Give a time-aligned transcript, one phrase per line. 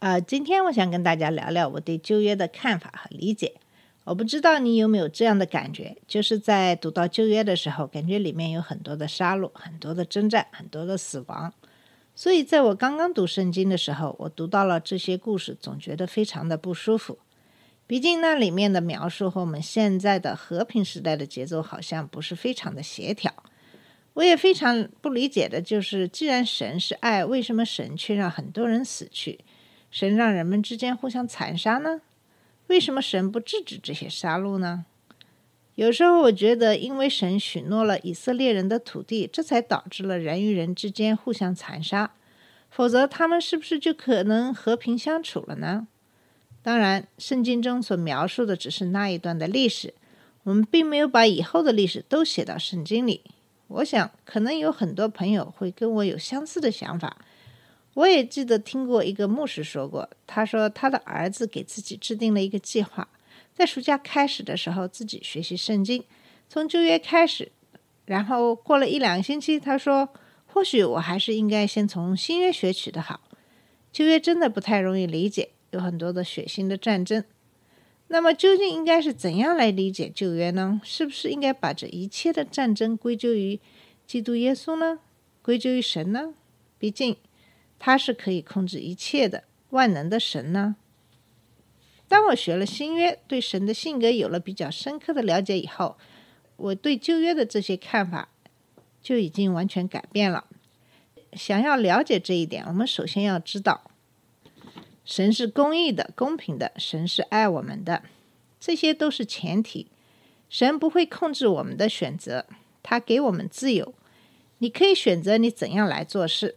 [0.00, 3.54] 呃，今天我想跟大家聊聊我对旧约的看法和理解。
[4.04, 11.52] 我不知道你有没有这样的感觉，就是在读到旧约的时候，感觉里面有很多的杀戮、很多的征战、很多的死亡。
[12.14, 17.18] 所以在我刚刚读圣经的时候，我读到了这些故事，总觉得非常的不舒服。
[17.88, 23.34] 毕竟那里面的描述和我们现在的和平时代的节奏好像不是非常的协调。
[24.14, 29.40] 我也非常不理解的就是，既然神是爱，为什么神却让很多人死去？
[29.90, 32.02] 神让人们之间互相残杀呢？
[32.66, 34.84] 为什么神不制止这些杀戮呢？
[35.74, 42.12] 有时候我觉得，因为神许诺了以色列人的土地，这才导致了人与人之间互相残杀。
[42.68, 45.86] 否则，他们是不是就可能和平相处了呢？
[46.62, 49.94] 当然，圣经中所描述的只是那一段的历史，
[50.42, 53.22] 我们并没有把以后的历史都写到圣经里。
[53.68, 57.16] 我想，可能有很多朋友会跟我有相似的想法。
[57.94, 63.08] 我也记得听过一个牧师说过，他说他的儿子给自己制定了一个计划，
[63.54, 66.04] 在暑假开始的时候自己学习圣经，
[66.48, 67.50] 从旧约开始，
[68.04, 70.08] 然后过了一两个星期，他说
[70.46, 73.20] 或许我还是应该先从新约学起的好。
[73.90, 77.24] 旧约真的不太容易理解，有很多的血腥的战争。
[78.10, 80.80] 那么究竟应该是怎样来理解旧约呢？
[80.84, 83.58] 是不是应该把这一切的战争归咎于
[84.06, 85.00] 基督耶稣呢？
[85.42, 86.32] 归咎于神呢？
[86.78, 87.16] 毕竟
[87.78, 90.76] 他是可以控制一切的万能的神呢。
[92.08, 95.96] 当我学了新约，对神的性格有了比较深刻的了解以后，
[96.56, 98.30] 我对旧约的这些看法
[99.02, 100.46] 就已经完全改变了。
[101.34, 103.90] 想要了解这一点，我们首先要知道，
[105.04, 108.02] 神是公义的、公平的，神是爱我们的，
[108.58, 109.88] 这些都是前提。
[110.48, 112.46] 神不会控制我们的选择，
[112.82, 113.92] 他给我们自由，
[114.58, 116.56] 你可以选择你怎样来做事。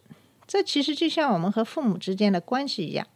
[0.52, 3.08] 这其实就像我们和父母之间的关系一样，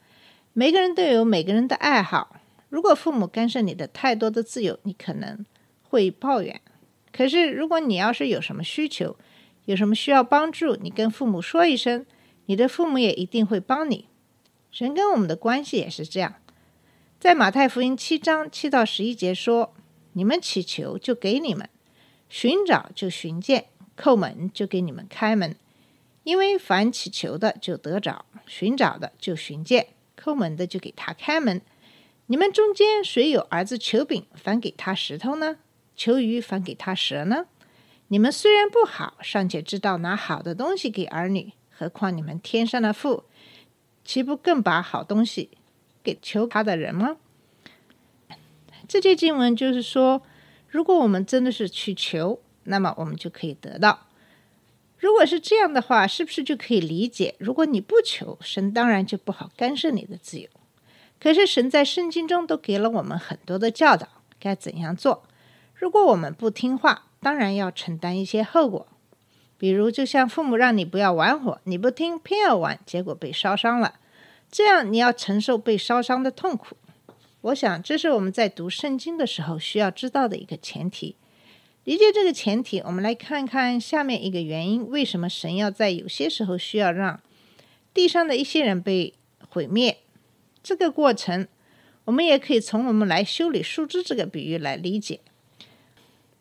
[0.54, 2.38] 每个人都有每个人的爱好。
[2.70, 5.46] 如果父母干涉你的太多的自由，你可能
[5.84, 6.62] 会抱怨。
[7.12, 9.18] 可是如果你要是有什么需求，
[9.66, 12.06] 有什么需要帮助，你跟父母说一声，
[12.46, 14.08] 你的父母也一定会帮你。
[14.72, 16.36] 神跟我们的关系也是这样，
[17.20, 19.74] 在马太福音七章七到十一节说
[20.14, 21.68] ：“你们祈求，就给你们；
[22.30, 23.64] 寻找，就寻见；
[23.98, 25.58] 叩门，就给你们开门。
[26.26, 29.86] 因为凡祈求的，就得着；寻找的，就寻见；
[30.18, 31.62] 叩门的，就给他开门。
[32.26, 35.58] 你们中间谁有儿子求饼，反给他石头呢？
[35.96, 37.46] 求鱼，反给他蛇呢？
[38.08, 43.26] 你们虽然不好，尚且知道拿好的东西给儿女，何况你们天上的父，
[44.04, 45.52] 岂不更把好东西
[46.04, 47.18] 给求他的人吗？
[48.88, 50.24] 这节经文就是说，
[50.68, 54.05] 如果我们真的是去求，那么我们就可以得到。
[54.98, 57.36] 如果是这样的话，是不是就可以理解？
[57.38, 60.50] 如果你不求，神当然就不好干涉你的自由。
[61.20, 64.08] 可是神在圣经中都给了我们很多的教导，
[64.40, 65.24] 该怎样做。
[65.74, 68.88] 如果我们不听话，当然要承担一些后果。
[69.58, 73.96] 比如，就像父母让你不要玩火，你不听，偏要玩，结果被烧伤了，
[74.52, 76.76] 这样你要承受被烧伤的痛苦。
[77.42, 81.16] 我想，这是我们在读圣经的时候需要知道的一个前提。
[81.86, 87.22] 理解这个前提，我们来看看下面一个原因：为什么神要在有些时候需要让
[87.94, 89.14] 地上的一些人被
[89.48, 90.00] 毁灭？
[90.64, 91.48] 这个过程，
[92.06, 95.20] 我们也可以从我们来修理树枝这个比喻来理解。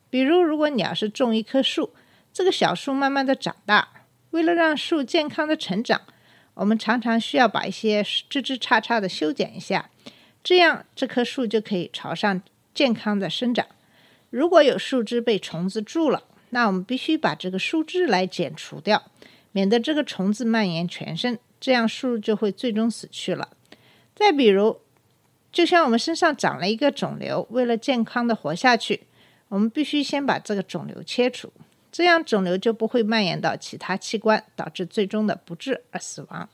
[0.08, 1.92] 比如，如果你要是种一棵树，
[2.32, 6.00] 这个小树慢慢的长大，为了让树健康的成长，
[6.54, 9.90] 我们常常需要把一些枝枝杈杈的修剪一下，
[10.42, 12.40] 这样这棵树就可以朝上
[12.72, 13.66] 健康的生长。
[14.34, 19.00] 如果有树枝被虫子蛀了，那我们必须把这个树枝来剪除掉，
[19.52, 23.50] 免得这个虫子蔓延全身，这样树就会最终死去了。
[24.12, 24.80] 再比如，
[25.52, 29.04] 就像我们身上长了一个肿瘤，为了健康的活下去，
[29.50, 31.52] 我们必须先把这个肿瘤切除，
[31.92, 36.48] 这样肿瘤就不会蔓延到其他器官，导致最终的不治而死亡。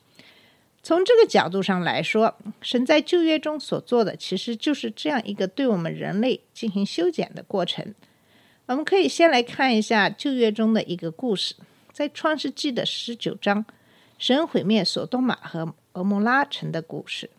[0.83, 7.93] 从这个角度上来说，神在旧约中所做的，其实就是这样一个对我们人类进行修剪的过程。
[8.65, 11.55] 我们可以先来看一下旧约中的一个故事，
[11.91, 13.65] 在创世纪的十九章，
[14.17, 17.29] 神毁灭索多玛和俄摩拉城的故事。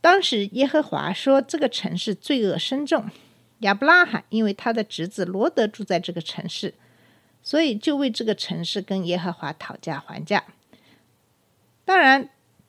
[0.00, 3.10] 当时耶和华说这个城市罪恶深重，
[3.60, 6.74] 亚伯拉罕因为他的侄子罗德住在这个城市，
[7.42, 10.44] 所以就为这个城市跟耶和华讨价还价。
[11.88, 12.28] 当然，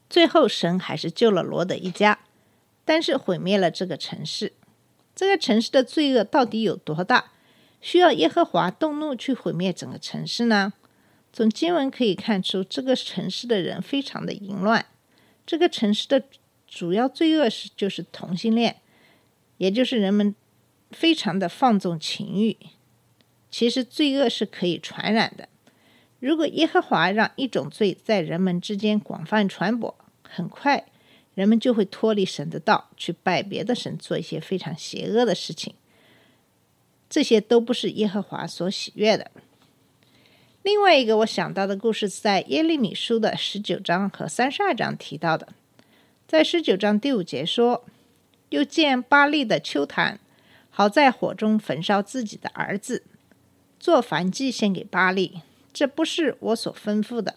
[0.09, 2.19] 最后神还是救了罗德一家，
[2.85, 4.53] 但是毁灭了这个城市。
[5.13, 7.33] 这个城市的罪恶到底有多大，
[7.81, 10.71] 需要耶和华动怒去毁灭整个城市呢？
[11.33, 14.85] 从经文可以看出，这个城市的人非常的淫乱。
[15.45, 16.23] 这个城市的
[16.65, 18.77] 主要罪恶是就是同性恋，
[19.57, 20.33] 也就是人们
[20.91, 22.55] 非常的放纵情欲。
[23.51, 25.49] 其实罪恶是可以传染的。
[26.19, 30.85] 如果耶和华让一种罪在人们之间广泛传播，很快。
[31.35, 35.73] 人们就会脱离神的道，去拜别的神，做一些非常邪恶的事情。
[37.09, 39.31] 这些都不是耶和华所喜悦的。
[40.63, 45.47] 另外一个我想到的故事，在耶利米书的十九章和三十二章提到的。
[46.27, 47.85] 在十九章第五节说
[48.49, 50.19] ：“又见巴利的秋坛，
[50.69, 53.03] 好在火中焚烧自己的儿子，
[53.79, 55.41] 做燔祭献给巴利。
[55.73, 57.35] 这不是我所吩咐的，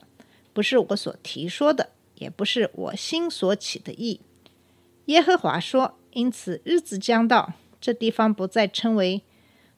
[0.52, 4.20] 不是我所提说的。”也不是我心所起的意。
[5.06, 9.23] 耶和华说：“因此日子将到，这地方不再称为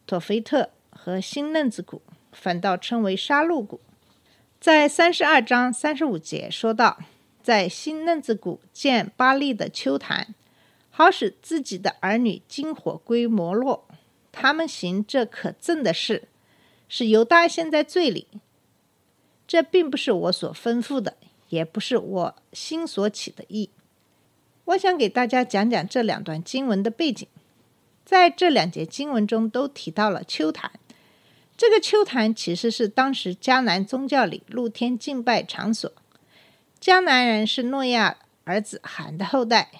[0.06, 2.02] 妥菲特和新嫩子谷，
[2.32, 3.80] 反倒称为杀戮谷。”
[4.60, 6.98] 在三十二章三十五节说到，
[7.42, 10.34] 在新嫩子谷建巴利的秋坛，
[10.90, 13.88] 好使自己的儿女金火归摩洛。
[14.30, 16.28] 他们行这可憎的事，
[16.96, 18.28] 使犹大陷在罪里。
[19.48, 21.16] 这并不是我所吩咐的。
[21.48, 23.70] 也不是我心所起的意。
[24.66, 27.26] 我想给大家讲讲这两段经文的背景。
[28.04, 30.70] 在这两节经文中都提到了秋坛，
[31.56, 35.92] 这个秋坛其实是当时迦南宗教里露天敬拜场所。
[36.80, 39.70] 迦南人是诺亚儿子罕的后代，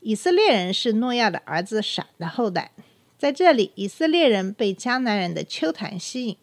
[0.00, 2.72] 以色列人是诺亚的儿子闪的后代。
[3.18, 6.36] 在这里，以色列人被迦南人的秋坛吸引，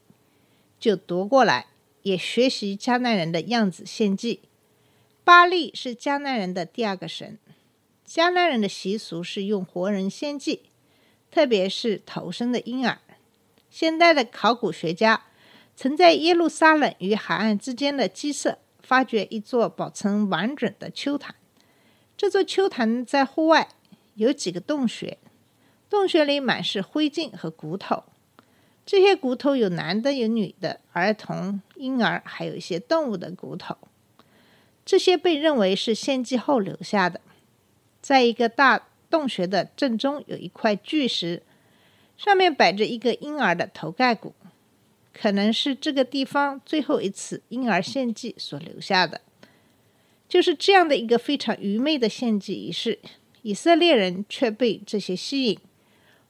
[0.80, 1.68] 就夺过来。
[2.04, 4.42] 也学习迦南人的样子献祭。
[5.24, 7.40] 巴利是迦南人的第二个神。
[8.08, 10.70] 迦南人的习俗是用活人献祭，
[11.32, 13.00] 特别是头生的婴儿。
[13.72, 15.24] 现代的考古学家
[15.76, 21.34] 曾在耶路撒冷与海岸之间的基色发掘一座保存完整的丘坛。
[22.16, 23.70] 这座丘坛在户外
[24.14, 25.18] 有几个洞穴，
[25.96, 28.04] 洞穴里满是灰烬和骨头。
[28.86, 33.78] 这些骨头有男的，有女的，儿童、婴儿，还有一些动物的骨头。
[34.86, 37.22] 这些被认为是献祭后留下的。
[38.02, 41.42] 在一个大洞穴的正中有一块巨石，
[42.18, 44.36] 上面摆着一个婴儿的头盖骨，
[45.14, 49.22] 可能是这个地方最后一次婴儿献祭所留下的。
[50.28, 53.00] 就是这样的一个非常愚昧的献祭仪式，
[53.44, 55.60] 以色列人却被这些吸引，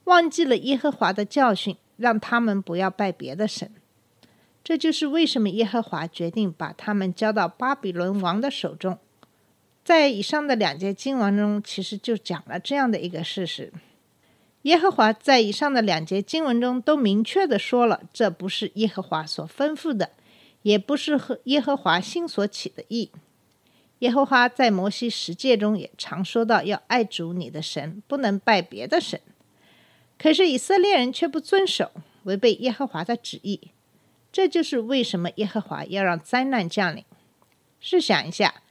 [0.06, 1.76] 忘记了耶和华的教训。
[1.98, 3.72] 让他们不要拜别的神，
[4.62, 8.98] 这就是为什么耶和华决定把他们交到巴比伦王的手中。
[9.82, 13.72] 在以上的两节经文中，其实就讲了这样的一个事实：
[14.64, 20.10] 耶和华在以上的两节经文中都明确的说了，这不是耶和华所吩咐的，
[20.60, 23.10] 也不是和耶和华心所起的意。
[24.00, 29.18] 耶和华在摩西十诫中也常说到，要爱主你的神，不能拜别的神。
[30.18, 31.90] 可是以色列人却不遵守，
[32.24, 33.70] 违背耶和华的旨意，
[34.32, 37.04] 这就是为什么耶和华要让灾难降临。
[37.80, 38.62] 试想一下，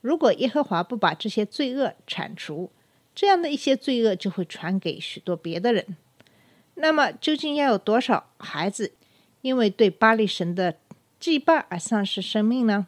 [0.00, 2.70] 如果耶和华不把这些罪恶铲除，
[3.14, 5.96] 这样的一些罪恶就会传给许多别的人。
[6.74, 8.92] 那么，究竟要有多少孩子
[9.40, 10.76] 因为对巴利神的
[11.18, 12.86] 祭拜而丧失生命呢？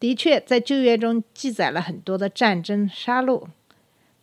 [0.00, 3.46] 的确，在旧约中记载了很多的战争杀戮。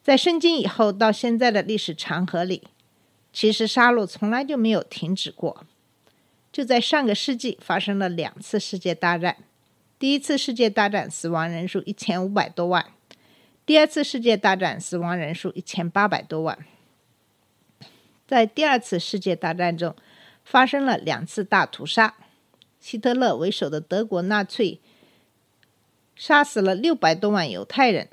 [0.04, 2.64] 在圣经以后到现在的历史长河里，
[3.32, 5.66] 其实杀戮从来就没有停止过。
[6.52, 9.38] 就在上个世纪发生了两次世界大战，
[10.00, 12.88] 第一次世界大战死亡人数一千五百多万，
[13.66, 16.58] 第二次世界大战死亡人数一千八百多万。
[18.28, 19.96] 在第二次世界大战中，
[20.44, 22.16] 发生了两次大屠杀，
[22.80, 24.80] 希特勒为首的德国纳粹
[26.16, 28.10] 杀死了六百多万犹太人。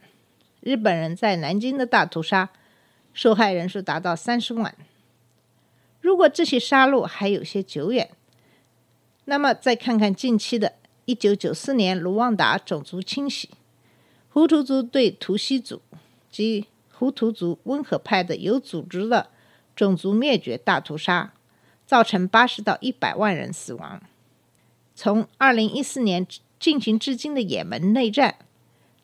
[0.69, 2.51] 日本人在南京的大屠杀，
[3.15, 4.77] 受害人数达到三十万。
[6.03, 8.11] 如果这些杀戮还有些久远，
[9.25, 10.75] 那么再看看近期的
[11.07, 13.49] 1994年卢旺达种族清洗，
[14.29, 15.81] 胡图族对图西族
[16.31, 19.31] 及胡图族温和派的有组织的
[19.75, 21.33] 种族灭绝大屠杀，
[21.87, 24.03] 造成八十到一百万人死亡。
[24.95, 26.27] 从2014年
[26.61, 28.35] 进行至今的也门内战。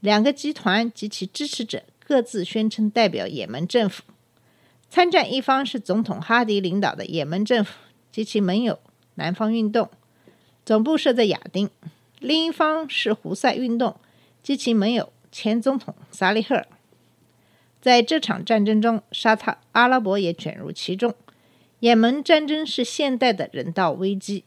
[0.04, 4.02] 两个集团及其支持者各自宣称代表也门政府。
[4.90, 7.72] 参战一方是总统哈迪领导的也门政府
[8.12, 8.78] 及其盟友
[9.14, 9.88] 南方运动，
[10.62, 11.68] 总部设在亚丁；
[12.20, 13.96] 另一方是胡塞运动
[14.42, 16.66] 及其盟友前总统萨利赫。
[17.80, 21.14] 在这场战争中，沙特阿拉伯也卷入其中。
[21.80, 24.44] 也门战争是现代的人道危机。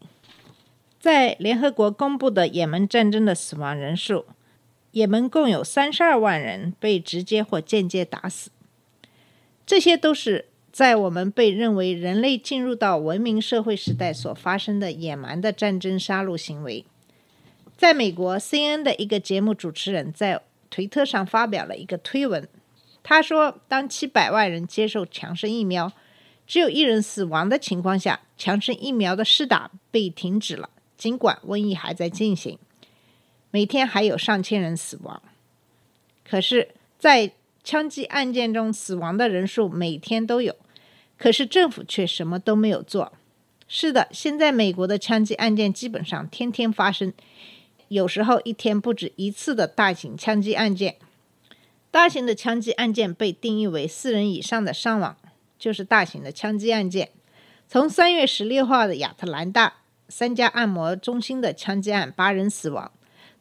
[0.99, 4.25] 在联合国公布的也门战争的死亡人数，
[4.91, 8.49] 也门共有三十二万人被直接或间接打死。
[9.65, 16.85] 这些都是在我们被认为人类进入到文明社会时代所发生的野蛮的战争杀戮行为。
[17.75, 22.47] 在美国，CNN 的一个节目主持人在推特上发表了一个推文，
[23.03, 25.93] 他说：“当七百万人接受强生疫苗，
[26.47, 32.57] 只有一人死亡的情况下，强生疫苗的施打被停止了，尽管瘟疫还在进行，
[33.57, 35.19] 每天还有上千人死亡。
[36.23, 37.31] 可是，在
[37.63, 40.55] 枪击案件中死亡的人数每天都有，
[41.17, 43.13] 可是政府却什么都没有做。
[43.67, 47.11] 是的，现在美国的枪击案件基本上天天发生，
[47.87, 50.97] 有时候一天不止一次的大型枪击案件。
[51.89, 55.17] 大型的枪击案件被定义为四人以上的伤亡，
[55.57, 57.09] 就是大型的枪击案件。
[57.67, 62.91] 从三月十六号的亚特兰大三家按摩中心的枪击案，八人死亡。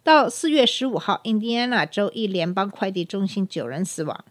[0.07, 4.25] 到四月十五号，印第安纳州一联邦快递中心九人死亡，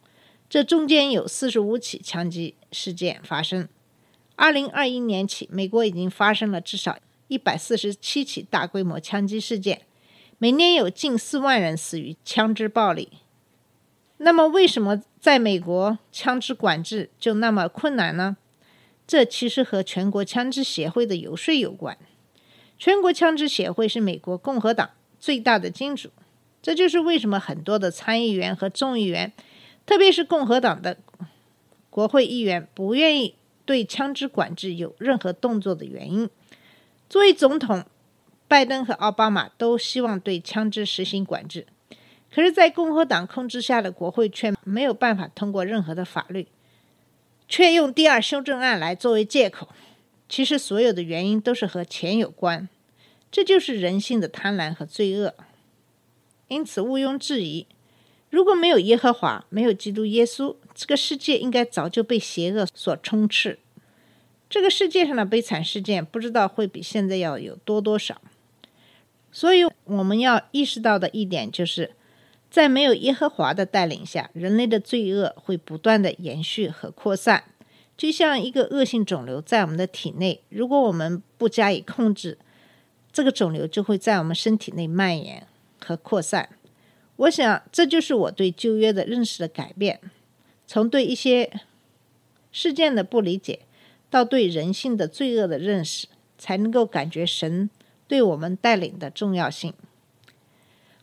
[0.49, 3.67] 这中间有四十五起枪击事件发生。
[4.37, 9.81] 二零二一年起，美国已经发生了至少一百四十七起大规模枪击事件，
[10.37, 13.09] 每年有近四万人死于枪支暴力。
[14.19, 18.37] 那么，为什么在美国枪支管制就那么困难呢？
[19.05, 21.97] 这其实和全国枪支协会的游说有关。
[22.77, 24.91] 全国枪支协会是美国共和党。
[25.19, 26.09] 最大的金主，
[26.61, 29.31] 这就是为什么很多的参议员和众议员，
[29.85, 30.97] 特别是共和党的
[31.89, 36.29] 国会议员，不愿意对枪支管制有任何动作的原因。
[37.09, 37.83] 作为总统，
[38.47, 41.65] 拜登和奥巴马都希望对枪支实行管制，
[42.33, 46.47] 可是，在共和党控制下的国会却没有办法通过任何的法律，
[47.47, 49.69] 却用第二修正案来作为借口。
[50.27, 52.67] 其实，所有的原因都是和钱有关。
[53.35, 55.35] 这就是人性的贪婪和罪恶，
[56.47, 57.67] 因此毋庸置疑，
[58.29, 63.59] 如果没有耶和华，没有基督耶稣，这个世界应该早就被邪恶所充斥。
[64.49, 68.21] 这个世界上的悲惨事件，不知道会比现在要有多多少。
[69.33, 71.91] 所以我们要意识到的一点，就是
[72.49, 77.43] 在没有耶和华的带领下，人类的罪恶会不断的延续和扩散，
[77.97, 82.37] 就像一个恶性肿瘤在我们的体内，如果我们不加以控制。
[83.15, 85.47] 这个肿瘤就会在我们身体内蔓延
[85.79, 86.49] 和扩散。
[87.15, 90.01] 我想，这就是我对旧约的认识的改变，
[90.67, 91.49] 从对一些
[92.51, 93.61] 事件的不理解，
[94.09, 96.07] 到对人性的罪恶的认识，
[96.37, 97.69] 才能够感觉神
[98.05, 99.73] 对我们带领的重要性。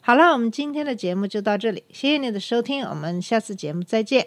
[0.02, 4.26] 好了，我们今天的节目就到这里，谢谢你的收听，我们下次节目再见。